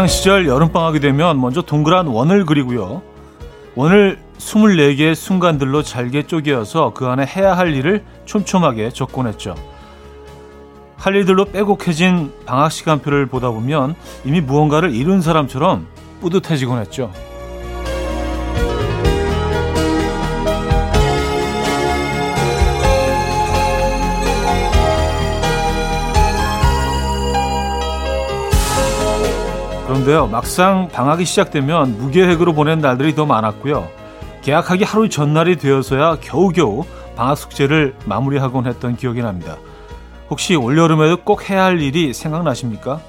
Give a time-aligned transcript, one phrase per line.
[0.00, 3.02] 학창 시절 여름방학이 되면 먼저 동그란 원을 그리고요.
[3.74, 9.54] 원을 24개의 순간들로 잘게 쪼개어서 그 안에 해야 할 일을 촘촘하게 적곤 했죠.
[10.96, 13.94] 할 일들로 빼곡해진 방학 시간표를 보다 보면
[14.24, 15.86] 이미 무언가를 이룬 사람처럼
[16.22, 17.12] 뿌듯해지곤 했죠.
[29.90, 33.90] 그런데요, 막상 방학이 시작되면 무계획으로 보낸 날들이 더 많았고요.
[34.40, 36.84] 계약하기 하루 전날이 되어서야 겨우겨우
[37.16, 39.56] 방학 숙제를 마무리하곤 했던 기억이 납니다.
[40.30, 43.00] 혹시 올여름에도 꼭 해야 할 일이 생각나십니까?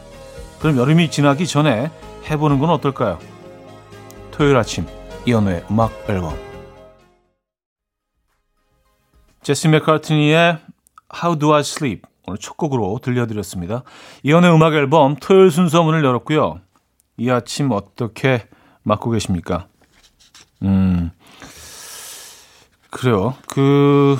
[0.59, 1.91] 그럼 여름이 지나기 전에
[2.31, 3.19] 해보는 건 어떨까요?
[4.31, 4.87] 토요일 아침
[5.27, 6.33] 이연우의 음악 앨범
[9.43, 10.57] 제시 맥카트니의
[11.13, 13.83] How Do I Sleep 오늘 첫 곡으로 들려드렸습니다.
[14.23, 16.59] 이연우의 음악 앨범 토요일 순서 문을 열었고요.
[17.17, 18.47] 이 아침 어떻게
[18.83, 19.67] 맞고 계십니까?
[20.63, 21.11] 음,
[22.89, 23.35] 그래요.
[23.47, 24.17] 그,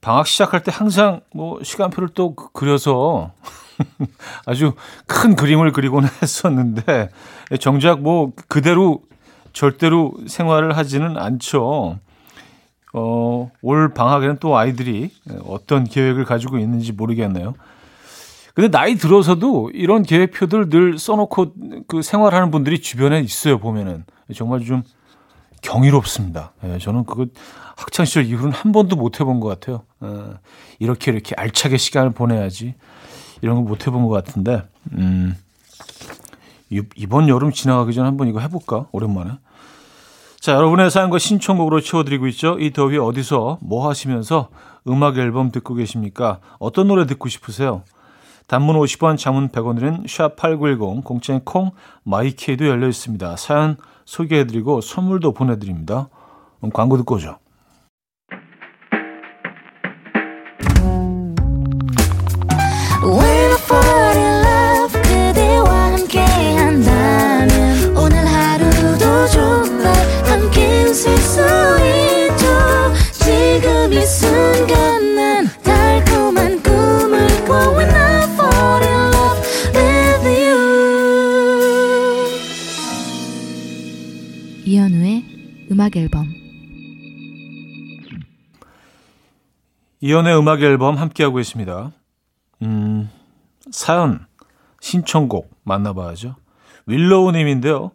[0.00, 3.32] 방학 시작할 때 항상 뭐 시간표를 또 그, 그려서
[4.46, 4.74] 아주
[5.06, 7.08] 큰 그림을 그리곤 했었는데
[7.60, 9.02] 정작 뭐 그대로
[9.52, 11.98] 절대로 생활을 하지는 않죠.
[12.94, 15.10] 어, 올 방학에는 또 아이들이
[15.46, 17.54] 어떤 계획을 가지고 있는지 모르겠네요.
[18.54, 21.52] 근데 나이 들어서도 이런 계획표들 늘 써놓고
[21.88, 24.04] 그 생활하는 분들이 주변에 있어요, 보면은.
[24.34, 24.82] 정말 좀
[25.62, 26.52] 경이롭습니다.
[26.64, 27.26] 예, 저는 그거
[27.76, 29.84] 학창시절 이후로는 한 번도 못 해본 것 같아요.
[30.04, 30.34] 예,
[30.78, 32.74] 이렇게 이렇게 알차게 시간을 보내야지.
[33.40, 35.34] 이런 거 못 해본 것 같은데, 음,
[36.70, 38.86] 이번 여름 지나가기 전에 한번 이거 해볼까?
[38.92, 39.32] 오랜만에.
[40.40, 42.56] 자, 여러분의 사연과 신청곡으로 채워드리고 있죠.
[42.58, 44.48] 이 더위 어디서 뭐 하시면서
[44.88, 46.40] 음악 앨범 듣고 계십니까?
[46.58, 47.82] 어떤 노래 듣고 싶으세요?
[48.52, 51.70] 단문 50원, 장문 100원들은 샵8910, 공짜인 콩,
[52.02, 53.36] 마이케이도 열려 있습니다.
[53.36, 56.10] 사연 소개해드리고 선물도 보내드립니다.
[56.74, 57.38] 광고 듣고 오죠.
[85.70, 86.26] 음악 앨범
[90.00, 91.92] 이연의 음악 앨범 함께하고 있습니다.
[92.62, 93.10] 음,
[93.70, 94.26] 사연,
[94.80, 96.34] 신청곡 만나봐야죠.
[96.86, 97.92] 윌로우 님인데요.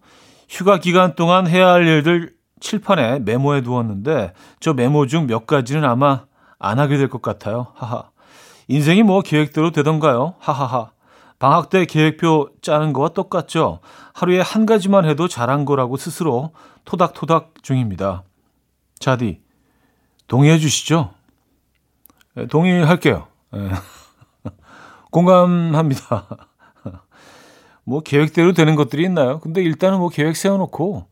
[0.48, 6.26] 휴가 기간 동안 해야 할 일들 칠판에 메모해 두었는데 저 메모 중 몇 가지는 아마
[6.60, 7.68] 안 하게 될 것 같아요.
[7.76, 8.10] 하하.
[8.70, 10.36] 인생이 뭐 계획대로 되던가요?
[10.40, 10.92] 하하하.
[11.40, 13.80] 방학 때 계획표 짜는 거와 똑같죠.
[14.14, 16.52] 하루에 한 가지만 해도 잘한 거라고 스스로
[16.86, 18.24] 토닥토닥 중입니다.
[19.00, 19.42] 자디,
[20.28, 21.12] 동의해 주시죠?
[22.36, 23.28] 네, 동의할게요.
[23.52, 23.70] 네.
[25.12, 26.28] 공감합니다.
[27.86, 29.40] 뭐 계획대로 되는 것들이 있나요?
[29.40, 31.06] 근데 일단은 뭐 계획 세워놓고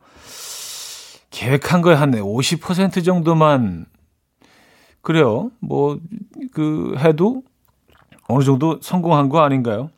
[1.30, 3.86] 계획한 거에 한50% 정도만
[5.02, 5.52] 그래요.
[5.60, 6.00] 뭐
[6.56, 7.44] 그 해도
[8.28, 9.90] 어느 정도 성공한 거 아닌가요?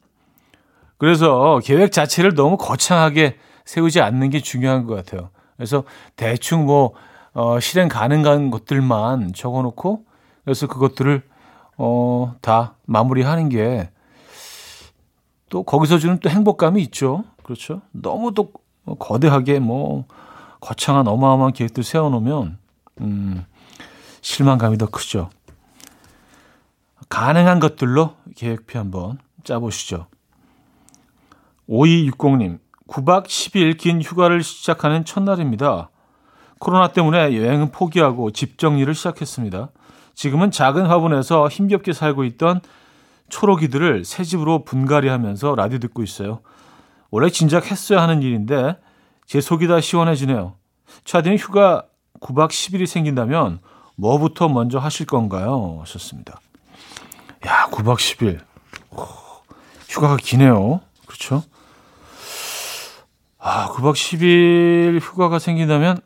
[0.97, 5.29] 그래서 계획 자체를 너무 거창하게 세우지 않는 게 중요한 것 같아요.
[5.55, 5.83] 그래서
[6.15, 6.93] 대충 뭐
[7.33, 10.05] 어, 실행 가능한 것들만 적어 놓고
[10.43, 11.21] 그래서 그것들을
[11.77, 13.89] 어, 다 마무리하는 게
[15.49, 17.23] 또 거기서 주는 또 행복감이 있죠.
[17.43, 17.81] 그렇죠.
[17.91, 18.51] 너무 또
[18.99, 20.05] 거대하게 뭐
[20.59, 22.57] 거창한 어마어마한 계획들 세워놓으면
[23.01, 23.45] 음,
[24.21, 25.29] 실망감이 더 크죠.
[27.09, 30.07] 가능한 것들로 계획표 한번 짜보시죠.
[31.69, 35.89] 5260님, 9박 10일 긴 휴가를 시작하는 첫날입니다.
[36.59, 39.69] 코로나 때문에 여행은 포기하고 집 정리를 시작했습니다.
[40.15, 42.61] 지금은 작은 화분에서 힘겹게 살고 있던
[43.29, 46.39] 초록이들을 새 집으로 분갈이 하면서 라디오 듣고 있어요.
[47.11, 48.77] 원래 진작 했어야 하는 일인데
[49.25, 50.55] 제 속이 다 시원해지네요.
[51.03, 51.85] 차디는 휴가
[52.21, 53.59] 9박 10일이 생긴다면
[53.95, 55.79] 뭐부터 먼저 하실 건가요?
[55.81, 56.39] 하셨습니다.
[57.45, 58.39] 야, 9박 10일.
[59.89, 60.81] 휴가가 기네요.
[61.05, 61.43] 그렇죠?
[63.47, 65.99] 아, 9박 10일 휴가가 생긴다면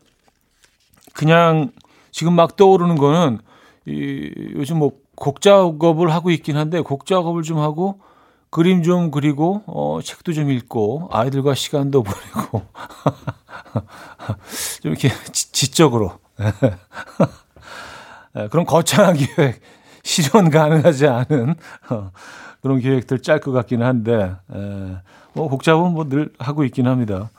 [1.14, 1.72] 그냥
[2.12, 3.40] 지금 막 떠오르는 거는
[3.86, 8.00] 이 요즘 뭐 곡 작업을 하고 있긴 한데 곡 작업을 좀 하고
[8.50, 12.02] 그림 좀 그리고 어 책도 좀 읽고 아이들과 시간도
[12.34, 12.66] 보내고
[14.82, 16.18] 좀 이렇게 지 적으로.
[18.34, 19.62] 네, 그런 거창한 계획
[20.04, 21.54] 실현 가능하지 않은
[21.92, 22.12] 어,
[22.62, 24.98] 그런 계획들 짤 것 같기는 한데, 에,
[25.34, 27.30] 뭐, 복잡은 뭐 늘 하고 있긴 합니다.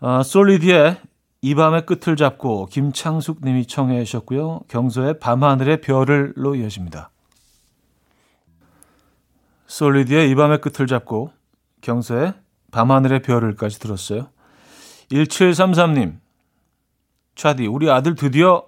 [0.00, 0.98] 아, 솔리디의
[1.42, 4.60] 이 밤의 끝을 잡고 김창숙 님이 청해 주셨고요.
[4.68, 7.10] 경서의 밤하늘의 별을로 이어집니다.
[9.66, 11.32] 솔리디의 이 밤의 끝을 잡고
[11.80, 12.34] 경서의
[12.72, 14.28] 밤하늘의 별을까지 들었어요.
[15.10, 16.18] 1733님,
[17.36, 18.64] 차디, 우리 아들 드디어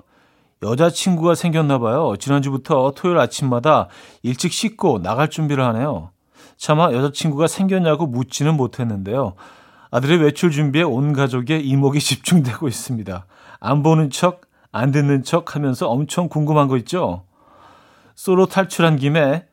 [0.62, 2.14] 여자친구가 생겼나 봐요.
[2.18, 3.88] 지난주부터 토요일 아침마다
[4.22, 6.10] 일찍 씻고 나갈 준비를 하네요.
[6.56, 9.34] 차마 여자친구가 생겼냐고 묻지는 못했는데요.
[9.90, 13.26] 아들의 외출 준비에 온 가족의 이목이 집중되고 있습니다.
[13.60, 17.24] 안 보는 척, 안 듣는 척 하면서 엄청 궁금한 거 있죠?
[18.14, 19.46] 솔로 탈출한 김에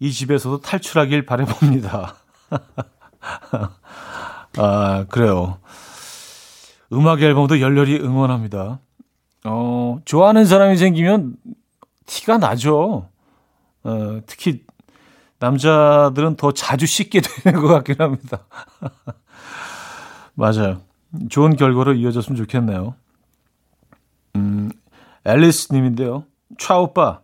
[0.00, 2.14] 이 집에서도 탈출하길 바래봅니다.
[4.56, 5.58] 아, 그래요.
[6.92, 8.80] 음악 앨범도 열렬히 응원합니다.
[9.44, 11.36] 어, 좋아하는 사람이 생기면
[12.06, 13.08] 티가 나죠.
[13.84, 14.64] 어, 특히
[15.38, 18.40] 남자들은 더 자주 씻게 되는 것 같긴 합니다.
[20.34, 20.80] 맞아요.
[21.30, 22.94] 좋은 결과로 이어졌으면 좋겠네요.
[24.36, 24.70] 음,
[25.24, 26.24] 앨리스 님인데요.
[26.58, 27.20] 차 오빠,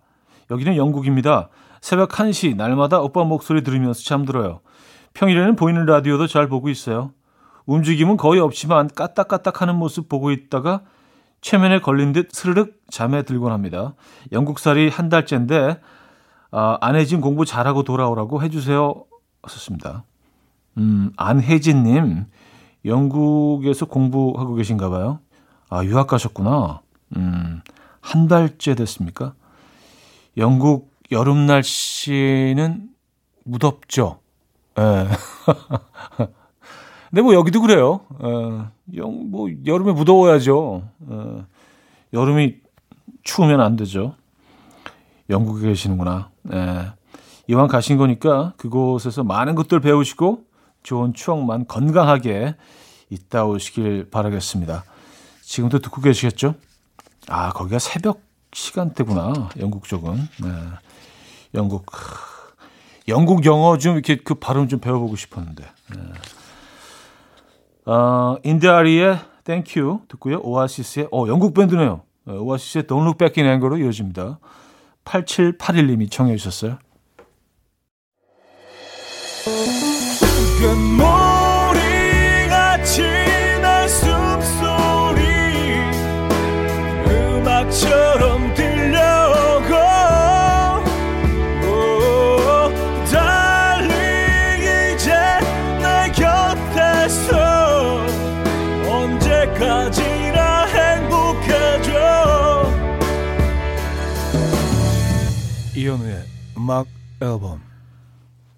[0.51, 1.49] 여기는 영국입니다.
[1.81, 4.61] 새벽 1시 날마다 오빠 목소리 들으면서 잠들어요.
[5.15, 7.13] 평일에는 보이는 라디오도 잘 보고 있어요.
[7.67, 10.83] 움직임은 거의 없지만 까딱까딱하는 모습 보고 있다가
[11.45, 13.95] 최면에 걸린 듯 스르륵 잠에 들곤 합니다.
[14.33, 15.79] 영국살이 한 달째인데
[16.51, 19.05] 아, 안혜진 공부 잘하고 돌아오라고 해주세요.
[19.47, 20.05] 썼습니다.
[20.79, 22.25] 음, 안혜진님
[22.87, 25.21] 영국에서 공부하고 계신가 봐요.
[25.69, 26.81] 아, 유학 가셨구나.
[27.17, 27.61] 음,
[28.01, 29.35] 한 달째 됐습니까?
[30.39, 32.89] 영국 여름 날씨는
[33.45, 34.19] 무덥죠.
[34.79, 35.09] 예.
[37.15, 38.01] 근데 뭐 여기도 그래요.
[38.19, 40.83] 어, 영, 뭐 여름에 무더워야죠.
[41.07, 41.47] 어,
[42.13, 42.57] 여름이
[43.23, 44.17] 추우면 안 되죠.
[45.31, 46.31] 영국에 계시는구나.
[46.53, 46.91] 예.
[47.47, 50.43] 이왕 가신 거니까 그곳에서 많은 것들 배우시고
[50.83, 52.57] 좋은 추억만 건강하게
[53.11, 54.83] 있다 오시길 바라겠습니다.
[55.41, 56.57] 지금도 듣고 계시겠죠?
[57.29, 58.23] 아, 거기가 새벽
[58.53, 59.51] 시간대구나.
[59.61, 60.17] 영국 쪽은.
[60.17, 60.49] 네.
[61.55, 61.87] 영국.
[63.07, 65.63] 영국 영어 좀 이렇게 그 발음 좀 배워보고 싶었는데.
[65.63, 66.03] 네.
[67.87, 70.41] 어, 인디아리의 Thank You 듣고요.
[70.43, 72.03] 오아시스의 어 영국 밴드네요.
[72.27, 74.39] 어, 오아시스의 Don't Look Back in Anger로 이어집니다.
[75.05, 76.79] 8781님이 청해 주셨어요.
[87.85, 88.34] 이현우
[106.65, 106.87] 음악
[107.21, 107.61] 앨범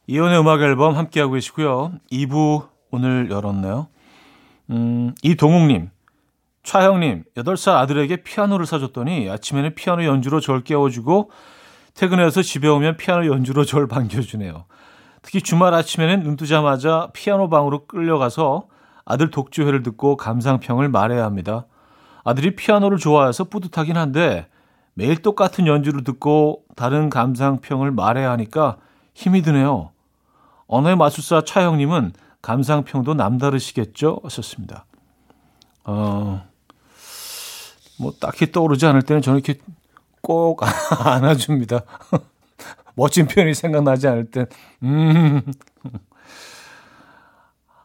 [0.07, 1.95] 이현우의 음악 앨범 함께하고 계시고요.
[2.13, 3.89] 2부 오늘 열었네요.
[4.71, 5.91] 음, 이동욱님,
[6.63, 11.33] 차형님, 8살 아들에게 피아노를 사줬더니 아침에는 피아노 연주로 절 깨워주고
[11.95, 14.67] 퇴근해서 집에 오면 피아노 연주로 절 반겨주네요.
[15.23, 18.69] 특히 주말 아침에는 눈 뜨자마자 피아노 방으로 끌려가서
[19.05, 21.67] 아들 독주회를 듣고 감상평을 말해야 합니다.
[22.23, 24.47] 아들이 피아노를 좋아해서 뿌듯하긴 한데
[24.95, 28.77] 매일 똑같은 연주를 듣고 다른 감상평을 말해야 하니까
[29.15, 29.91] 힘이 드네요.
[30.69, 34.21] 언어의 마술사 차형님은 감상평도 남다르시겠죠?
[34.23, 34.85] 하셨습니다.
[35.85, 36.47] 어,
[37.99, 39.61] 뭐, 딱히 떠오르지 않을 때는 저는 이렇게
[40.21, 40.63] 꼭
[41.05, 41.81] 안아줍니다.
[42.95, 44.47] 멋진 표현이 생각나지 않을 땐,
[44.83, 45.43] 음.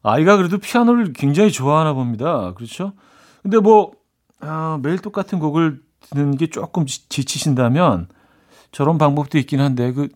[0.03, 2.53] 아이가 그래도 피아노를 굉장히 좋아하나 봅니다.
[2.53, 2.93] 그렇죠?
[3.41, 3.91] 근데 뭐,
[4.39, 8.07] 아, 매일 똑같은 곡을 듣는 게 조금 지치신다면
[8.71, 10.07] 저런 방법도 있긴 한데 그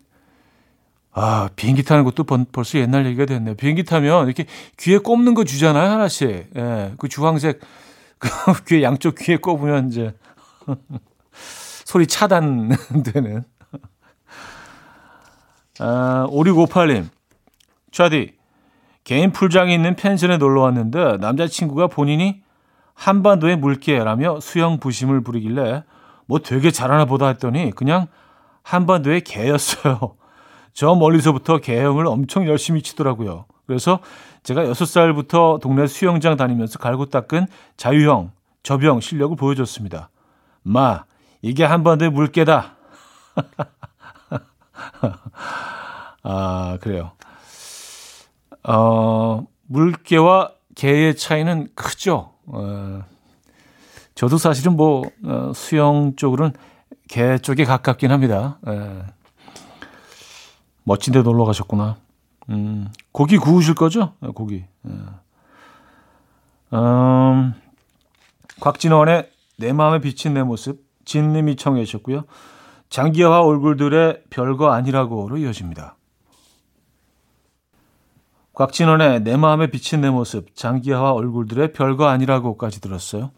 [1.17, 3.55] 아, 비행기 타는 것도 벌써 옛날 얘기가 됐네요.
[3.55, 4.45] 비행기 타면 이렇게
[4.77, 6.49] 귀에 꼽는 거 주잖아요, 하나씩.
[6.57, 7.61] 예, 그 주황색,
[8.19, 10.13] 그 귀에, 양쪽 귀에 꼽으면 이제
[11.85, 13.43] 소리 차단되는.
[15.79, 17.07] 아, 5658님.
[17.93, 18.33] 차디,
[19.05, 22.43] 개인 풀장이 있는 펜션에 놀러 왔는데 남자친구가 본인이
[22.93, 25.85] 한반도의 물개라며 수영 부심을 부리길래
[26.25, 28.07] 뭐 되게 잘하나 보다 했더니 그냥
[28.65, 30.15] 한반도의 개였어요.
[30.73, 33.45] 저 멀리서부터 개형을 엄청 열심히 치더라고요.
[33.67, 33.99] 그래서
[34.43, 38.31] 제가 6살부터 동네 수영장 다니면서 갈고 닦은 자유형,
[38.63, 40.09] 접영 실력을 보여줬습니다.
[40.63, 41.05] 마,
[41.41, 42.75] 이게 한반도의 물개다.
[46.23, 47.11] 아, 그래요.
[48.63, 52.33] 어, 물개와 개의 차이는 크죠.
[52.47, 53.03] 어,
[54.15, 56.53] 저도 사실은 뭐 어, 수영 쪽으로는
[57.07, 58.59] 개 쪽에 가깝긴 합니다.
[58.67, 58.71] 에.
[58.71, 59.03] 예.
[60.83, 61.97] 멋진 데 놀러 가셨구나.
[62.49, 64.13] 음, 고기 구우실 거죠?
[64.19, 64.65] 네, 고기.
[64.87, 64.91] 예.
[66.73, 67.53] 음,
[68.59, 72.25] 곽진원의 내 마음에 비친 내 모습, 진님이 청해 주셨고요.
[72.89, 75.95] 장기하와 얼굴들의 별거 아니라고로 이어집니다.
[78.53, 83.31] 곽진원의 내 마음에 비친 내 모습, 장기하와 얼굴들의 별거 아니라고까지 들었어요.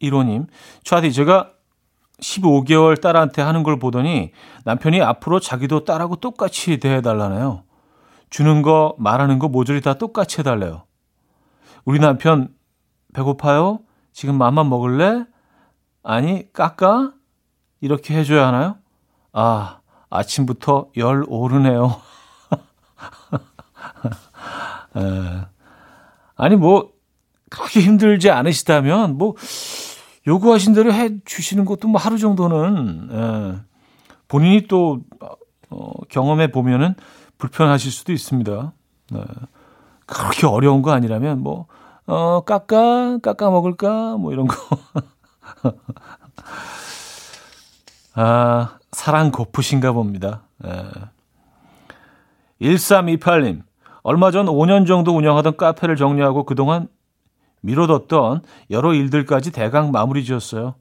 [0.00, 0.46] 0815님,
[0.84, 1.52] 차디, 제가
[2.20, 4.32] 15개월 딸한테 하는 걸 보더니
[4.64, 7.64] 남편이 앞으로 자기도 딸하고 똑같이 대해달라네요.
[8.28, 10.84] 주는 거, 말하는 거 모조리 다 똑같이 해달래요.
[11.84, 12.54] 우리 남편,
[13.12, 13.80] 배고파요?
[14.12, 15.24] 지금 맘만 먹을래?
[16.02, 17.12] 아니, 깎아?
[17.80, 18.76] 이렇게 해줘야 하나요?
[19.32, 19.80] 아,
[20.10, 22.00] 아침부터 열 오르네요.
[24.96, 25.46] 에,
[26.36, 26.92] 아니, 뭐,
[27.48, 29.34] 그렇게 힘들지 않으시다면, 뭐,
[30.26, 33.60] 요구하신 대로 해 주시는 것도 뭐 하루 정도는, 에,
[34.28, 35.00] 본인이 또,
[35.70, 36.94] 어, 경험해 보면은
[37.38, 38.72] 불편하실 수도 있습니다.
[39.12, 39.20] 네.
[40.06, 41.66] 그렇게 어려운 거 아니라면, 뭐,
[42.06, 43.18] 어, 깎아?
[43.18, 44.16] 깎아 먹을까?
[44.16, 44.54] 뭐 이런 거.
[48.14, 50.42] 아, 사랑 고프신가 봅니다.
[50.64, 50.84] 예.
[52.60, 53.62] 1328님,
[54.02, 56.88] 얼마 전 5년 정도 운영하던 카페를 정리하고 그동안
[57.60, 60.74] 미뤄뒀던 여러 일들까지 대강 마무리 지었어요.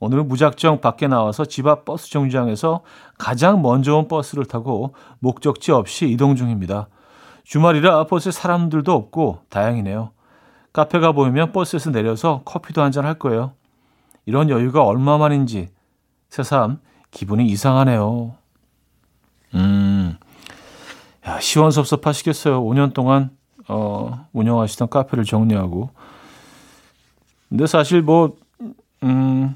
[0.00, 2.82] 오늘은 무작정 밖에 나와서 집 앞 버스 정류장에서
[3.16, 6.88] 가장 먼저 온 버스를 타고 목적지 없이 이동 중입니다.
[7.44, 10.10] 주말이라 버스에 사람들도 없고 다행이네요.
[10.72, 13.52] 카페가 보이면 버스에서 내려서 커피도 한잔 할 거예요.
[14.26, 15.68] 이런 여유가 얼마만인지
[16.30, 18.34] 새삼 기분이 이상하네요.
[19.54, 20.16] 음,
[21.26, 22.60] 야, 시원섭섭하시겠어요.
[22.62, 23.30] 5년 동안,
[23.68, 25.90] 어, 운영하시던 카페를 정리하고.
[27.54, 28.34] 근데 사실 뭐,
[29.04, 29.54] 음,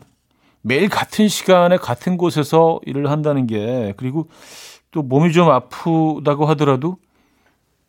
[0.62, 4.28] 매일 같은 시간에 같은 곳에서 일을 한다는 게, 그리고
[4.92, 6.98] 또 몸이 좀 아프다고 하더라도,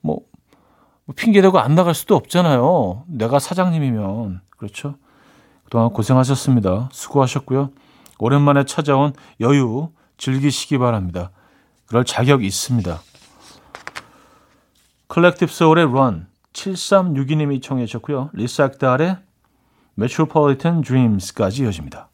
[0.02, 0.22] 뭐,
[1.06, 3.04] 뭐 핑계대고 안 나갈 수도 없잖아요.
[3.06, 4.42] 내가 사장님이면.
[4.58, 4.96] 그렇죠?
[5.64, 6.90] 그동안 고생하셨습니다.
[6.92, 7.70] 수고하셨고요.
[8.18, 11.30] 오랜만에 찾아온 여유 즐기시기 바랍니다.
[11.86, 13.00] 그럴 자격이 있습니다.
[15.08, 18.32] Collective Soul의 Run 7362님이 청해 주셨고요.
[18.34, 19.29] Lisa Ekdahl의
[20.00, 22.08] Metropolitan Dreams까지 이어집니다.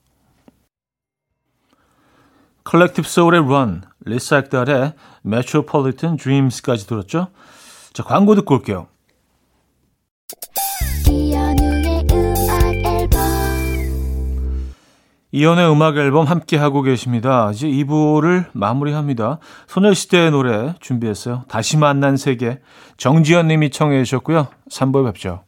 [2.63, 7.27] Collective Soul의 Run, Lisa Ekdahl의 Metropolitan Dreams까지 들었죠.
[7.93, 8.87] 자, 광고 듣고 올게요.
[15.31, 17.51] 이연의 음악 앨범 함께 하고 계십니다.
[17.51, 19.37] 이제 2부를 마무리합니다.
[19.67, 21.43] 소녀시대의 노래 준비했어요.
[21.47, 22.61] 다시 만난 세계.
[22.97, 24.47] 정지현 님이 청해 주셨고요.
[24.71, 25.43] 3부에 뵙죠.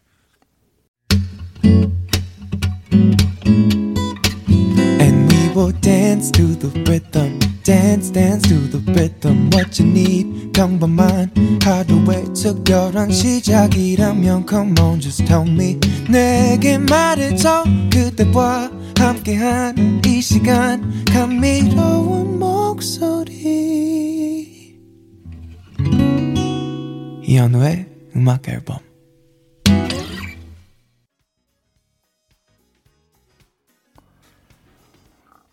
[5.82, 7.40] Dance to the rhythm.
[7.68, 11.30] dance dance to the rhythm what you need 평범한
[11.62, 15.78] 하루의 특별한 시작이라면 come on just tell me
[16.10, 23.68] 내게 말해줘 그대와 함께한 이 시간 감미로운 목소리
[27.24, 28.87] 이현우의 음악 앨범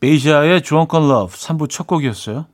[0.04, 2.44] 베이지아의 on Love 3부 첫 곡이었어요.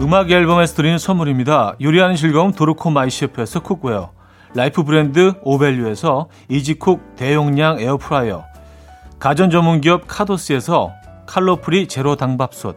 [0.00, 1.76] 음악 앨범에서 드리는 선물입니다.
[1.80, 4.10] 요리하는 즐거움 도르코 마이셰프에서 cookware
[4.52, 8.44] life 브랜드 오벨류에서 easy cook 대용량 에어프라이어
[9.20, 10.90] 가전 전문 기업 카도스에서
[11.26, 12.76] 칼로프리 제로 당밥솥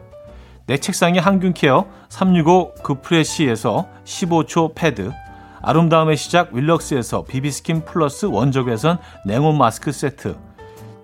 [0.66, 5.10] 내 책상의 항균 care 365 그프레시에서 15초 패드
[5.62, 10.36] 아름다움의 시작 윌럭스에서 비비스킨 플러스 원적외선 냉온 마스크 세트.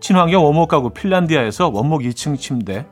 [0.00, 2.86] 친환경 원목 가구 핀란디아에서 원목 2층 침대.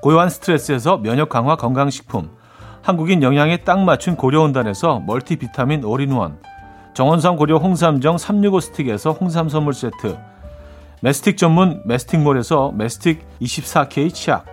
[0.00, 2.30] 고요한 스트레스에서 면역 강화 건강식품.
[2.82, 6.38] 한국인 영양에 딱 맞춘 고려은단에서 멀티비타민 올인원.
[6.94, 10.16] 정원삼 고려 홍삼정 365 스틱에서 홍삼 선물 세트.
[11.02, 14.46] mastic 전문 메스틱몰에서 mastic 24K 치약.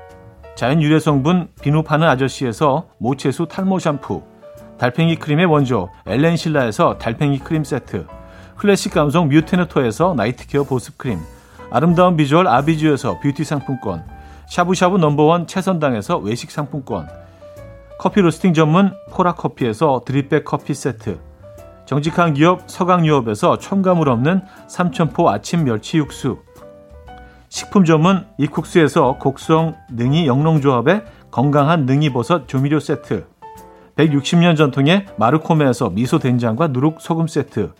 [0.56, 4.33] 자연 유래 성분 비누 파는 아저씨에서 모체수 탈모 샴푸
[4.78, 8.06] 달팽이 크림의 원조 엘렌실라에서 달팽이 크림 세트
[8.58, 11.20] 클래식 감성 뮤테너토에서 night care 보습 크림
[11.72, 14.04] 아름다운 비주얼 아비주에서 뷰티 상품권
[14.48, 17.08] 샤브샤브 number one 채선당에서 외식 상품권
[17.98, 21.20] 커피 로스팅 전문 포라커피에서 drip bag 커피 세트
[21.86, 26.40] 정직한 기업 서강유업에서 첨가물 없는 삼천포 아침 멸치 육수
[27.50, 33.28] 식품 전문 이쿡스에서 곡성 능이 영농조합의 건강한 능이버섯 조미료 세트
[33.96, 37.74] 160년 전통의 마르코메에서 미소 된장과 누룩 소금 세트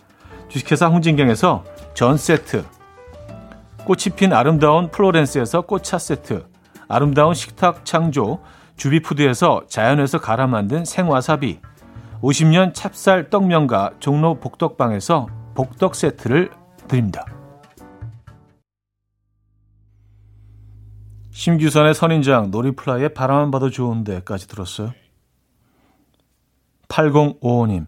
[0.48, 2.64] 주식회사 홍진경에서 전 세트,
[3.84, 6.46] 꽃이 핀 아름다운 플로렌스에서 꽃차 세트,
[6.88, 8.40] 아름다운 식탁 창조,
[8.76, 11.60] 주비푸드에서 자연에서 갈아 만든 생와사비,
[12.22, 16.50] 50년 찹쌀 떡면과 종로 복덕방에서 복덕 세트를
[16.88, 17.24] 드립니다.
[21.32, 24.92] 심규선의 선인장, 놀이플라이의 바람만 봐도 좋은데까지 들었어요.
[26.88, 27.86] 8055님,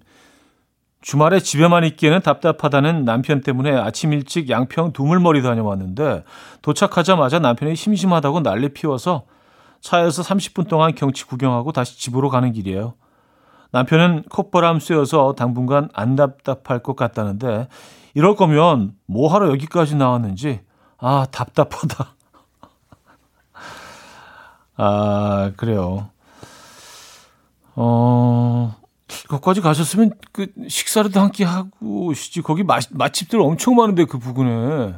[1.07, 6.25] 주말에 집에만 있기에는 답답하다는 남편 때문에 아침 일찍 양평 두물머리 다녀왔는데
[6.63, 9.23] 도착하자마자 남편이 심심하다고 난리 피워서
[9.81, 12.95] 차에서 30분 동안 경치 구경하고 다시 집으로 가는 길이에요.
[13.71, 17.69] 남편은 콧바람 쐬어서 당분간 안 답답할 것 같다는데
[18.15, 20.61] 이럴 거면 뭐 하러 여기까지 나왔는지
[20.99, 22.17] 아 답답하다.
[24.77, 26.09] 아 그래요.
[27.77, 28.75] 어
[29.29, 31.71] 거기까지 가셨으면 그 식사라도 한 끼 하고
[32.07, 32.43] 오시지.
[32.43, 34.95] 거기 맛, 맛집들 엄청 많은데 그 부근에.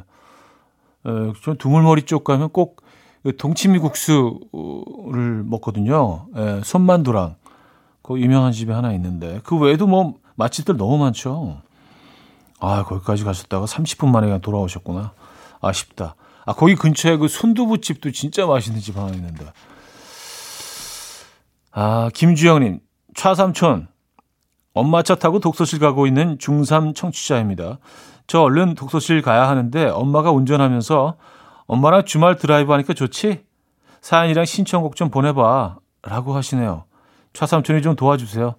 [1.05, 6.27] 에, 전 두물머리 쪽 가면 꼭그 동치미 국수를 먹거든요.
[6.35, 7.35] 에, 손만두랑.
[8.01, 9.41] 그 유명한 집이 하나 있는데.
[9.43, 11.61] 그 외에도 뭐 맛집들 너무 많죠.
[12.59, 15.13] 아, 거기까지 가셨다가 30분 만에 그냥 돌아오셨구나.
[15.61, 16.15] 아쉽다.
[16.45, 19.45] 아, 거기 근처에 그 순두부집도 진짜 맛있는 집 하나 있는데.
[21.71, 22.79] 아, 김주영님,
[23.15, 23.87] 차삼촌,
[24.79, 27.79] 엄마 차 타고 독서실 가고 있는 중3 청취자입니다.
[28.27, 31.17] 저 얼른 독서실 가야 하는데 엄마가 운전하면서
[31.67, 33.43] 엄마랑 주말 드라이브 하니까 좋지?
[34.01, 35.77] 사연이랑 신청곡 좀 보내봐.
[36.01, 36.85] 라고 하시네요.
[37.33, 38.55] 차삼촌이 좀 도와주세요.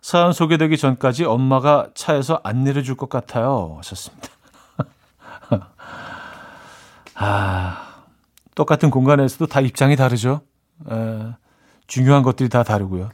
[0.00, 3.74] 사연 소개되기 전까지 엄마가 차에서 안 내려줄 것 같아요.
[3.78, 4.28] 하셨습니다.
[7.16, 8.04] 아,
[8.54, 10.42] 똑같은 공간에서도 다 입장이 다르죠.
[10.88, 11.34] 에,
[11.86, 13.10] 중요한 것들이 다 다르고요.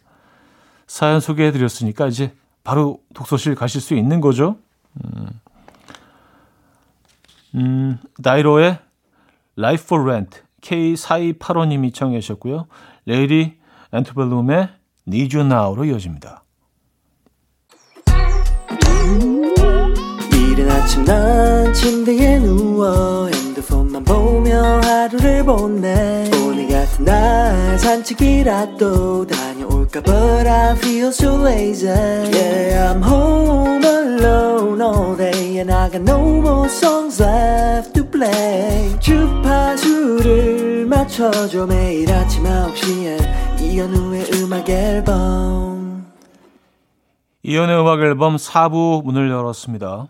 [0.87, 4.57] 사연 소개해드렸으니까 이제 바로 독서실 가실 수 있는 거죠.
[5.05, 5.29] 음,
[7.55, 8.79] 음 나이로의
[9.59, 12.67] Life for Rent K4285님이 청해 주셨고요.
[13.07, 13.59] 레이디
[13.93, 14.69] 앤트벨룸의
[15.09, 16.45] Need You Now로 이어집니다.
[20.33, 29.55] 이른 아침 난 침대에 누워 핸드폰만 보며 하루를 보내 오늘 같은 날 산책이라도 다
[29.91, 31.87] 볼까 But I feel so lazy.
[31.89, 38.99] Yeah I'm home alone all day And I got no more songs left to play.
[39.01, 43.61] 주파수를 맞춰줘 매일 아침 9시에.
[43.61, 46.07] 이현우의 음악 앨범.
[47.43, 50.07] 이현우의 음악 앨범 4부 문을 열었습니다.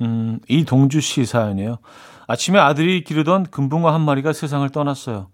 [0.00, 1.78] 음, 이동주 씨 사연이에요.
[2.26, 5.28] 아침에 아들이 기르던 금붕어 한 마리가 세상을 떠났어요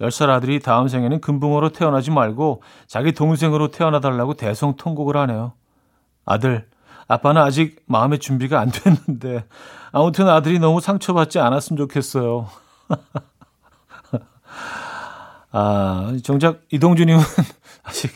[0.00, 5.52] 10살 아들이 다음 생에는 금붕어로 태어나지 말고 자기 동생으로 태어나달라고 대성통곡을 하네요.
[6.24, 6.68] 아들,
[7.08, 9.44] 아빠는 아직 마음의 준비가 안 됐는데
[9.92, 12.48] 아무튼 아들이 너무 상처받지 않았으면 좋겠어요.
[15.52, 17.22] 아, 정작 이동주님은
[17.84, 18.10] 아직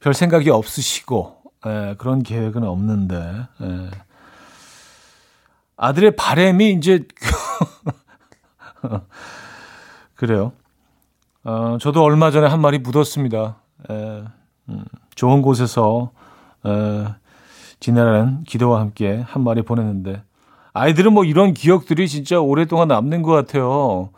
[0.00, 3.90] 별 생각이 없으시고 에, 그런 계획은 없는데 에.
[5.76, 7.04] 아들의 바램이 이제
[10.14, 10.52] 그래요.
[11.44, 13.56] 어, 저도 얼마 전에 한 마리 묻었습니다.
[13.90, 14.24] 에,
[14.70, 16.10] 음, 좋은 곳에서
[16.64, 17.06] 에,
[17.80, 20.22] 지내라는 기도와 함께 한 마리 보냈는데
[20.72, 24.10] 아이들은 뭐 이런 기억들이 진짜 오랫동안 남는 것 같아요.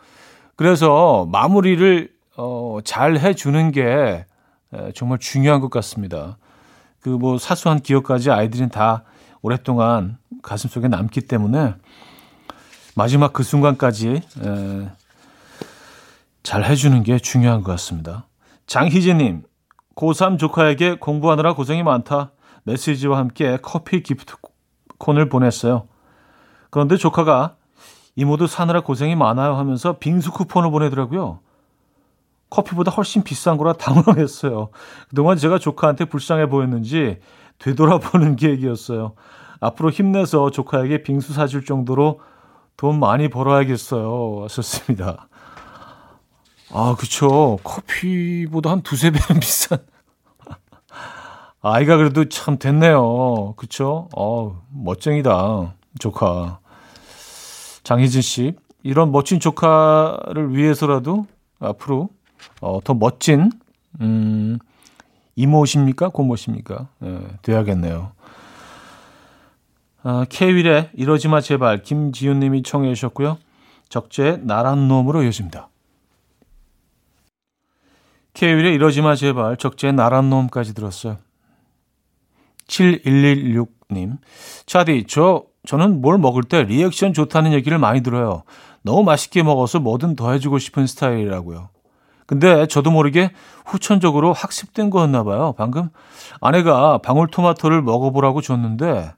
[0.55, 4.25] 그래서 마무리를 어, 잘 해주는 게
[4.73, 6.37] 에, 정말 중요한 것 같습니다.
[7.01, 9.03] 그 뭐 사소한 기억까지 아이들은 다
[9.41, 11.75] 오랫동안 가슴 속에 남기 때문에
[12.95, 14.89] 마지막 그 순간까지 에,
[16.47, 18.25] 잘 해주는 게 중요한 것 같습니다.
[18.67, 19.43] 장희진님,
[19.97, 22.31] 고3 조카에게 공부하느라 고생이 많다.
[22.63, 25.89] 메시지와 함께 커피 기프트콘을 보냈어요.
[26.69, 27.57] 그런데 조카가
[28.15, 31.41] 이모도 사느라 고생이 많아요 하면서 빙수 쿠폰을 보내더라고요.
[32.49, 34.69] 커피보다 훨씬 비싼 거라 당황했어요.
[35.09, 37.19] 그동안 제가 조카한테 불쌍해 보였는지
[37.59, 39.15] 되돌아보는 계획이었어요.
[39.59, 42.21] 앞으로 힘내서 조카에게 빙수 사줄 정도로
[42.77, 44.43] 돈 많이 벌어야겠어요.
[44.43, 45.27] 하셨습니다.
[46.71, 47.57] 아, 그쵸.
[47.63, 49.79] 커피보다 한 두세 배는 비싼.
[51.61, 53.53] 아이가 그래도 참 됐네요.
[53.57, 54.09] 그쵸?
[54.15, 55.73] 어, 멋쟁이다.
[55.99, 56.59] 조카.
[57.83, 58.55] 장희진 씨.
[58.83, 61.25] 이런 멋진 조카를 위해서라도
[61.59, 62.09] 앞으로
[62.61, 63.51] 어, 더 멋진,
[64.01, 64.59] 음,
[65.35, 66.09] 이모십니까?
[66.09, 66.87] 고모십니까?
[67.03, 68.11] 예, 돼야겠네요.
[70.03, 73.37] 아, 케이윌의 이러지마 제발 김지윤 님이 청해 주셨고요.
[73.89, 75.69] 적재 나란 놈으로 이어집니다.
[78.37, 81.17] 케이윌의 이러지마 제발 적재 나란 놈까지 들었어요.
[82.67, 84.17] 7116 님.
[84.67, 88.43] 차디, 저, 저는 뭘 먹을 때 리액션 좋다는 얘기를 많이 들어요.
[88.83, 91.69] 너무 맛있게 먹어서 뭐든 더 해주고 싶은 스타일이라고요.
[92.27, 93.31] 근데 저도 모르게
[93.65, 95.55] 후천적으로 학습된 거였나 봐요.
[95.57, 95.89] 방금
[96.39, 99.13] 아내가 방울토마토를 먹어보라고 줬는데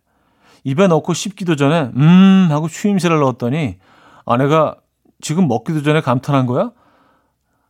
[0.64, 3.80] 입에 넣고 씹기도 전에 음 하고 추임새를 넣었더니
[4.26, 4.76] 아내가
[5.20, 6.72] 지금 먹기도 전에 감탄한 거야?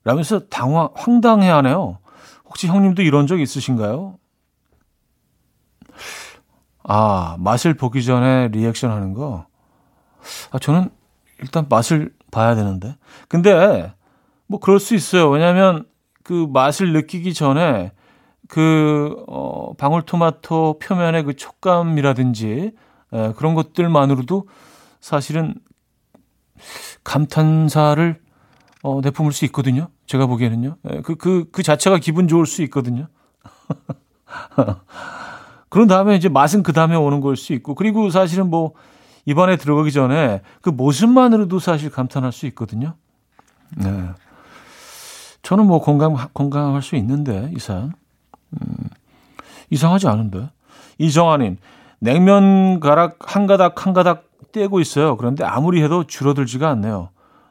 [0.09, 1.99] 라면서 당황 황당해 하네요.
[2.45, 4.17] 혹시 형님도 이런 적 있으신가요?
[6.83, 9.45] 아 맛을 보기 전에 리액션 하는 거.
[10.49, 10.89] 아 저는
[11.37, 12.95] 일단 맛을 봐야 되는데.
[13.27, 13.93] 근데
[14.47, 15.29] 뭐 그럴 수 있어요.
[15.29, 15.85] 왜냐하면
[16.23, 17.91] 그 맛을 느끼기 전에
[18.47, 22.71] 그 어, 방울토마토 표면의 그 촉감이라든지
[23.13, 24.47] 에, 그런 것들만으로도
[25.01, 25.53] 사실은
[27.03, 28.19] 감탄사를
[28.83, 29.89] 어, 내뿜을 수 있거든요.
[30.05, 30.77] 제가 보기에는요.
[31.03, 33.07] 그, 그, 그 자체가 기분 좋을 수 있거든요.
[35.69, 38.73] 그런 다음에 이제 맛은 그 다음에 오는 걸 수 있고, 그리고 사실은 뭐
[39.25, 42.95] 입안에 들어가기 전에 그 모습만으로도 사실 감탄할 수 있거든요.
[43.77, 44.09] 네.
[45.43, 47.93] 저는 뭐 건강, 건강할 수 있는데, 이 사연.
[48.53, 48.89] 음,
[49.69, 50.49] 이상하지 않은데.
[50.97, 51.57] 이정아님,
[51.99, 55.17] 냉면 가락 한 가닥 한 가닥 떼고 있어요.
[55.17, 57.09] 그런데 아무리 해도 줄어들지가 않네요.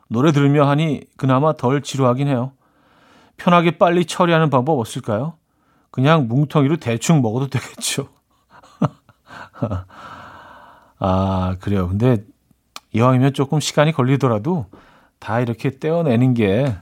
[0.08, 2.52] 노래 들으며 하니 그나마 덜 지루하긴 해요.
[3.36, 5.34] 편하게 빨리 처리하는 방법 없을까요?
[5.90, 8.08] 그냥 뭉텅이로 대충 먹어도 되겠죠.
[10.98, 11.88] 아, 그래요.
[11.88, 12.24] 근데
[12.92, 14.66] 이왕이면 조금 시간이 걸리더라도
[15.18, 16.76] 다 이렇게 떼어내는 게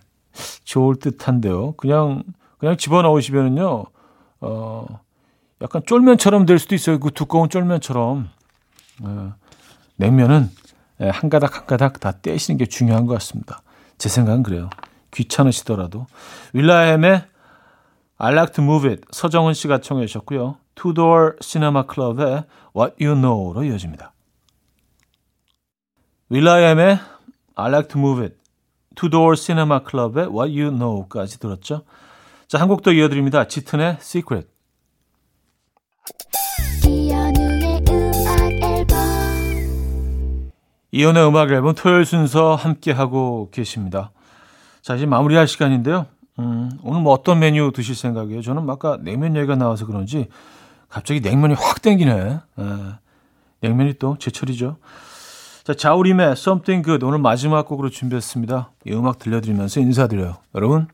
[0.64, 1.72] 좋을 듯한데요.
[1.72, 2.22] 그냥
[2.58, 3.84] 그냥 집어넣으시면은요.
[4.40, 5.00] 어
[5.62, 7.00] 약간 쫄면처럼 될 수도 있어요.
[7.00, 8.28] 그 두꺼운 쫄면처럼.
[9.02, 9.34] 어,
[9.96, 10.65] 냉면은 예,
[10.98, 13.62] 한 가닥 한 가닥 다 떼시는 게 중요한 것 같습니다.
[13.98, 14.70] 제 생각은 그래요.
[15.12, 16.06] 귀찮으시더라도.
[16.52, 17.24] 윌라엠의
[18.18, 20.58] I like to move it 서정은 씨가 청해 주셨고요.
[20.74, 22.44] 투도어 시네마 클럽의
[22.76, 24.12] What You Know로 이어집니다.
[26.30, 26.98] 윌라엠의
[27.54, 28.36] I like to move it
[28.94, 31.84] 투도어 시네마 클럽의 What You Know까지 들었죠.
[32.48, 33.48] 자, 한 곡 더 이어드립니다.
[33.48, 34.48] 짙은의 Secret.
[40.96, 44.12] 이연의 음악 앨범 토요일 순서 함께 하고 계십니다.
[44.80, 46.06] 자, 이제 마무리할 시간인데요.
[46.38, 48.40] 음, 오늘 뭐 어떤 메뉴 드실 생각이에요?
[48.40, 50.28] 저는 아까 냉면 얘기가 나와서 그런지
[50.88, 52.12] 갑자기 냉면이 확 땡기네.
[52.12, 52.62] 에,
[53.60, 54.78] 냉면이 또 제철이죠.
[55.64, 58.70] 자, 자우림의 Something Good 오늘 마지막 곡으로 준비했습니다.
[58.86, 60.36] 이 음악 들려드리면서 인사드려요.
[60.54, 60.88] 여러분,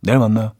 [0.00, 0.50] 내일 만나요.